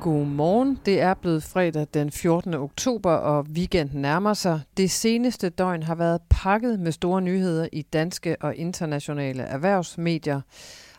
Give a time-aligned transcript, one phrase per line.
[0.00, 0.78] Godmorgen.
[0.86, 2.54] Det er blevet fredag den 14.
[2.54, 4.60] oktober, og weekenden nærmer sig.
[4.76, 10.40] Det seneste døgn har været pakket med store nyheder i danske og internationale erhvervsmedier.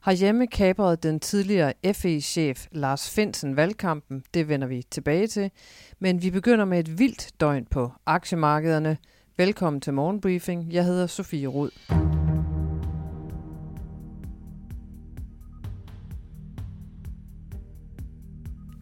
[0.06, 4.24] Herhjemme kabrede den tidligere FE-chef Lars Finsen valgkampen.
[4.34, 5.52] Det vender vi tilbage til.
[6.00, 8.98] Men vi begynder med et vildt døgn på aktiemarkederne.
[9.38, 10.74] Velkommen til Morgenbriefing.
[10.74, 11.70] Jeg hedder Sofie Rud.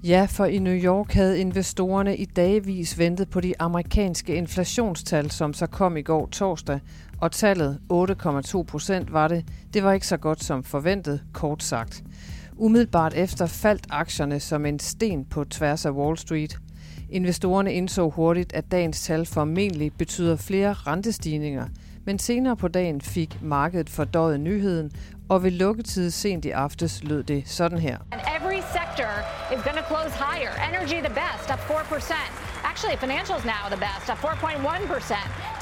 [0.04, 5.54] Ja, for i New York havde investorerne i dagvis ventet på de amerikanske inflationstal, som
[5.54, 6.80] så kom i går torsdag,
[7.22, 9.46] og tallet 8,2 procent var det.
[9.74, 12.04] Det var ikke så godt som forventet, kort sagt.
[12.55, 16.58] Umiddelbart efter faldt aktierne som en sten på tværs af Wall Street.
[17.10, 21.66] Investorerne indså hurtigt, at dagens tal formentlig betyder flere rentestigninger,
[22.05, 24.91] men senere på dagen fik markedet fordøjet nyheden,
[25.30, 27.98] og ved lukketid sent i aftes lød det sådan her.
[29.88, 30.54] Close higher.
[30.60, 32.13] Energy the best, up 4%.
[32.63, 35.18] Actually, financials now the best, up 4.1%.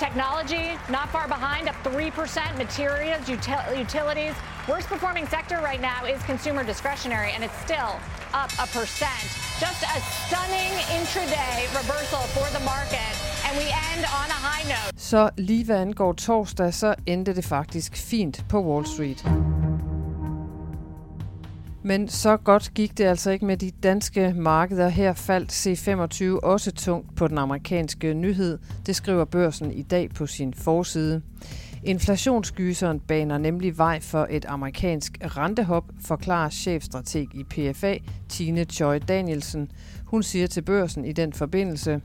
[0.06, 2.58] Technology not far behind, up 3%.
[2.58, 4.36] Materials, util- utilities.
[4.68, 7.94] Worst performing sector right now is consumer discretionary, and it's still
[8.42, 9.26] up a percent.
[9.66, 13.14] Just a stunning intraday reversal for the market,
[13.46, 14.92] and we end on a high note.
[14.98, 19.26] Så lige hvad angår torsdag, så endte det faktisk fint på Wall Street.
[21.88, 24.90] Men så godt gik det altså ikke med de danske markeder.
[24.90, 28.60] Her faldt C25 også tungt på den amerikanske nyhed.
[28.86, 31.22] Det skriver børsen i dag på sin forside.
[31.84, 37.98] Inflationsgyseren baner nemlig vej for et amerikansk rentehop, forklarer chefstrateg i PFA,
[38.30, 39.72] Tine Choi Danielsen.
[40.06, 42.02] Hun siger til børsen i den forbindelse,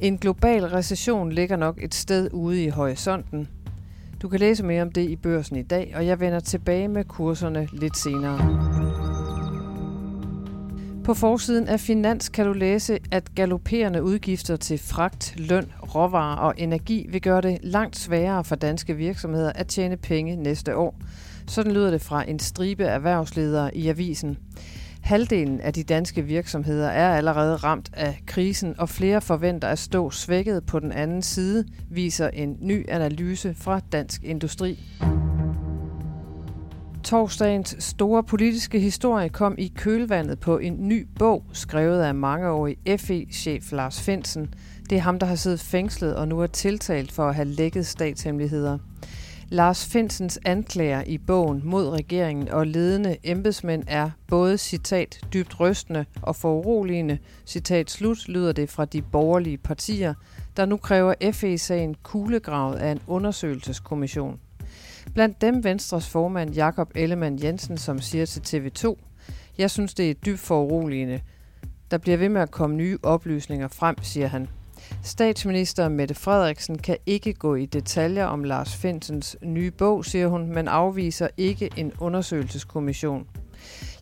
[0.00, 3.48] en global recession ligger nok et sted ude i horisonten.
[4.22, 7.04] Du kan læse mere om det i børsen i dag, og jeg vender tilbage med
[7.04, 8.79] kurserne lidt senere.
[11.04, 16.54] På forsiden af Finans kan du læse, at galopperende udgifter til fragt, løn, råvarer og
[16.56, 21.00] energi vil gøre det langt sværere for danske virksomheder at tjene penge næste år.
[21.46, 24.38] Sådan lyder det fra en stribe erhvervsledere i avisen.
[25.00, 30.10] Halvdelen af de danske virksomheder er allerede ramt af krisen, og flere forventer at stå
[30.10, 34.78] svækket på den anden side, viser en ny analyse fra Dansk Industri.
[37.10, 43.72] Torsdagens store politiske historie kom i kølvandet på en ny bog, skrevet af mangeårig FE-chef
[43.72, 44.54] Lars Finsen.
[44.90, 47.86] Det er ham, der har siddet fængslet og nu er tiltalt for at have lækket
[47.86, 48.78] statshemmeligheder.
[49.48, 56.04] Lars Finsens anklager i bogen mod regeringen og ledende embedsmænd er både citat dybt rystende
[56.22, 60.14] og foruroligende, citat slut lyder det fra de borgerlige partier,
[60.56, 64.40] der nu kræver FE-sagen kuglegravet af en undersøgelseskommission.
[65.14, 68.96] Blandt dem Venstres formand Jakob Ellemann Jensen, som siger til TV2,
[69.58, 71.20] Jeg synes, det er dybt foruroligende.
[71.90, 74.48] Der bliver ved med at komme nye oplysninger frem, siger han.
[75.02, 80.46] Statsminister Mette Frederiksen kan ikke gå i detaljer om Lars Finsens nye bog, siger hun,
[80.54, 83.26] men afviser ikke en undersøgelseskommission.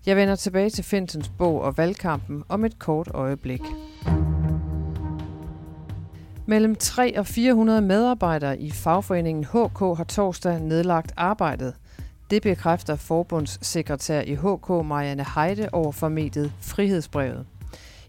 [0.06, 3.62] Jeg vender tilbage til Finsens bog og valgkampen om et kort øjeblik.
[6.48, 11.74] Mellem 3 og 400 medarbejdere i fagforeningen HK har torsdag nedlagt arbejdet.
[12.30, 17.46] Det bekræfter forbundssekretær i HK Marianne Heide over for mediet Frihedsbrevet.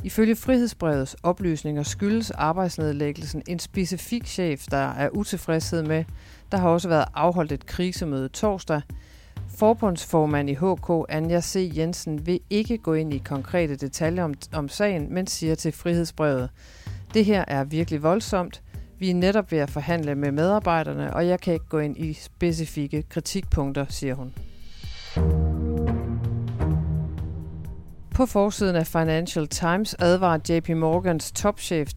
[0.03, 6.03] Ifølge Frihedsbrevets oplysninger skyldes arbejdsnedlæggelsen en specifik chef, der er utilfredshed med.
[6.51, 8.81] Der har også været afholdt et krisemøde torsdag.
[9.57, 11.71] Forbundsformand i HK, Anja C.
[11.75, 16.49] Jensen, vil ikke gå ind i konkrete detaljer om, om sagen, men siger til Frihedsbrevet,
[17.13, 18.61] det her er virkelig voldsomt.
[18.99, 22.13] Vi er netop ved at forhandle med medarbejderne, og jeg kan ikke gå ind i
[22.13, 24.33] specifikke kritikpunkter, siger hun.
[28.15, 31.91] På forsiden af Financial Times advarer JP Morgans topchef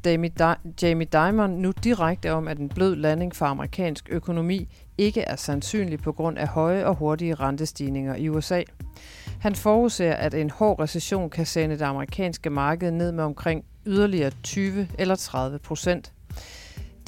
[0.83, 4.69] Jamie Dimon nu direkte om, at en blød landing for amerikansk økonomi
[4.99, 8.62] ikke er sandsynlig på grund af høje og hurtige rentestigninger i USA.
[9.41, 14.31] Han forudser, at en hård recession kan sende det amerikanske marked ned med omkring yderligere
[14.43, 16.12] 20 eller 30 procent.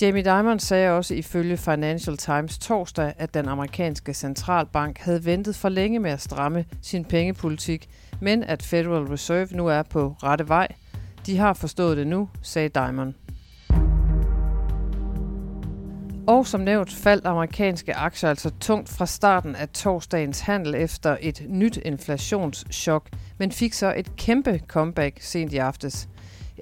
[0.03, 5.69] Jamie Dimon sagde også ifølge Financial Times torsdag, at den amerikanske centralbank havde ventet for
[5.69, 7.89] længe med at stramme sin pengepolitik,
[8.21, 10.69] men at Federal Reserve nu er på rette vej.
[11.27, 13.15] De har forstået det nu, sagde Dimon.
[16.27, 21.47] Og som nævnt faldt amerikanske aktier altså tungt fra starten af torsdagens handel efter et
[21.49, 26.09] nyt inflationschok, men fik så et kæmpe comeback sent i aftes.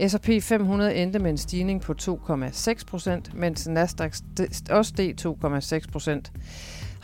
[0.09, 4.15] S&P 500 endte med en stigning på 2,6 procent, mens Nasdaq
[4.71, 6.33] også steg 2,6 procent.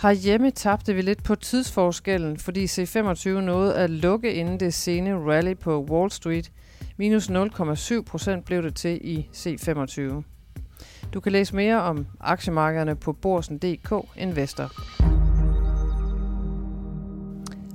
[0.02, 5.54] Herhjemme tabte vi lidt på tidsforskellen, fordi C25 nåede at lukke inden det sene rally
[5.54, 6.52] på Wall Street.
[6.96, 10.22] Minus 0,7 procent blev det til i C25.
[11.14, 14.72] Du kan læse mere om aktiemarkederne på borsen.dk Investor.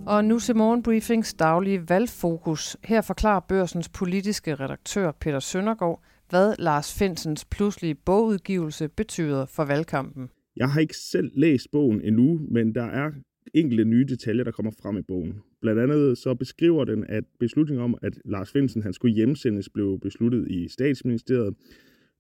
[0.06, 2.78] Og nu til Morgenbriefings daglige valgfokus.
[2.84, 10.30] Her forklarer børsens politiske redaktør Peter Søndergaard, hvad Lars Finsens pludselige bogudgivelse betyder for valgkampen.
[10.56, 13.12] Jeg har ikke selv læst bogen endnu, men der er
[13.54, 15.34] enkelte nye detaljer, der kommer frem i bogen.
[15.62, 20.00] Blandt andet så beskriver den, at beslutningen om, at Lars Finsen han skulle hjemsendes, blev
[20.00, 21.54] besluttet i statsministeriet.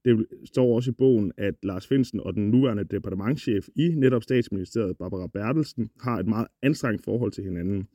[0.05, 4.97] Det står også i bogen, at Lars Finsen og den nuværende departementschef i netop statsministeriet,
[4.97, 7.87] Barbara Bertelsen, har et meget anstrengt forhold til hinanden.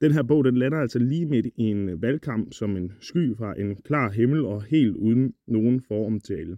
[0.00, 3.60] Den her bog, den lander altså lige midt i en valgkamp som en sky fra
[3.60, 6.56] en klar himmel og helt uden nogen foromtale.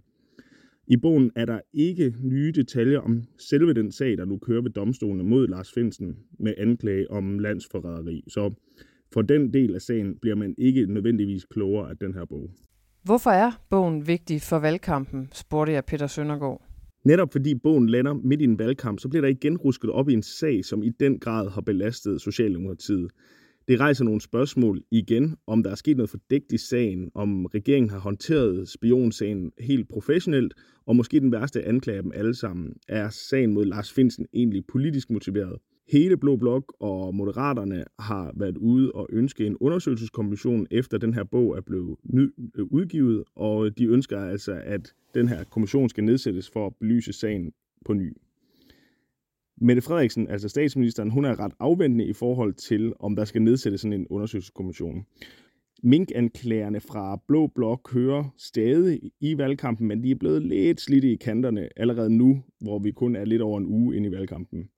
[0.87, 4.71] I bogen er der ikke nye detaljer om selve den sag, der nu kører ved
[4.71, 8.23] domstolene mod Lars Finsen med anklage om landsforræderi.
[8.27, 8.53] Så
[9.13, 12.51] for den del af sagen bliver man ikke nødvendigvis klogere af den her bog.
[13.07, 16.61] Hvorfor er bogen vigtig for valgkampen, spurgte jeg Peter Søndergaard.
[17.05, 20.13] Netop fordi bogen lander midt i en valgkamp, så bliver der igen rusket op i
[20.13, 23.11] en sag, som i den grad har belastet Socialdemokratiet.
[23.67, 27.89] Det rejser nogle spørgsmål igen, om der er sket noget fordækt i sagen, om regeringen
[27.89, 30.53] har håndteret spionsagen helt professionelt,
[30.85, 34.63] og måske den værste anklage af dem alle sammen, er sagen mod Lars Finsen egentlig
[34.71, 35.59] politisk motiveret.
[35.91, 41.23] Hele Blå Blok og Moderaterne har været ude og ønske en undersøgelseskommission, efter den her
[41.23, 41.97] bog er blevet
[42.57, 47.13] øh, udgivet, og de ønsker altså, at den her kommission skal nedsættes for at belyse
[47.13, 47.51] sagen
[47.85, 48.17] på ny.
[49.61, 53.81] Mette Frederiksen, altså statsministeren, hun er ret afventende i forhold til, om der skal nedsættes
[53.81, 55.05] sådan en undersøgelseskommission.
[55.83, 61.15] Minkanklagerne fra Blå Blok kører stadig i valgkampen, men de er blevet lidt slidte i
[61.15, 64.69] kanterne allerede nu, hvor vi kun er lidt over en uge ind i valgkampen.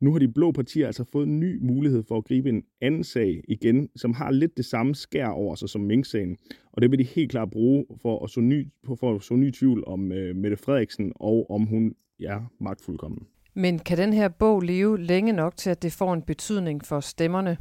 [0.00, 3.04] Nu har de blå partier altså fået en ny mulighed for at gribe en anden
[3.04, 6.36] sag igen, som har lidt det samme skær over sig som Mink-sagen.
[6.72, 8.68] Og det vil de helt klart bruge for at så ny,
[8.98, 13.26] for at så ny tvivl om uh, Mette Frederiksen og om hun er magtfuldkommen.
[13.54, 17.00] Men kan den her bog leve længe nok til, at det får en betydning for
[17.00, 17.56] stemmerne?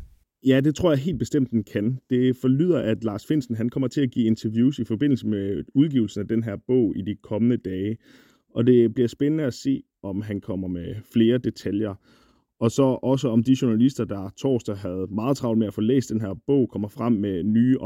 [0.46, 2.00] Ja, det tror jeg helt bestemt, den kan.
[2.10, 6.22] Det forlyder, at Lars Finsen han kommer til at give interviews i forbindelse med udgivelsen
[6.22, 7.98] af den her bog i de kommende dage.
[8.56, 11.96] Og det bliver spændende at se, om han kommer med flere detaljer.
[12.60, 16.10] Og så også om de journalister, der torsdag havde meget travlt med at få læst
[16.10, 17.78] den her bog, kommer frem med nye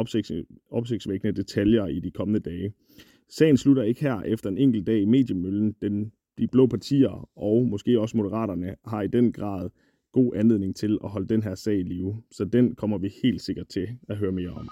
[0.71, 2.73] opsigtsvækkende detaljer i de kommende dage.
[3.29, 5.75] Sagen slutter ikke her efter en enkelt dag i mediemøllen.
[5.81, 9.69] Den, de blå partier og måske også moderaterne har i den grad
[10.11, 12.21] god anledning til at holde den her sag i live.
[12.31, 14.67] Så den kommer vi helt sikkert til at høre mere om.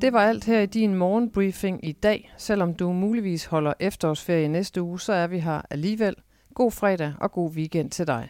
[0.00, 2.32] Det var alt her i din morgenbriefing i dag.
[2.38, 6.14] Selvom du muligvis holder efterårsferie næste uge, så er vi her alligevel–
[6.54, 8.28] God fredag og god weekend til dig.